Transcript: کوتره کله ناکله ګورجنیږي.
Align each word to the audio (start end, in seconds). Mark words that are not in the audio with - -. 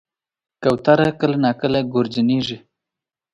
کوتره 0.63 1.09
کله 1.19 1.37
ناکله 1.43 1.79
ګورجنیږي. 1.93 2.57